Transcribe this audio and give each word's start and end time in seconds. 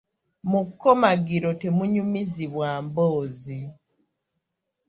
Mu 0.49 0.61
kkomagiro 0.67 1.49
temunyumizibwa 1.61 2.67
mboozi. 2.85 3.61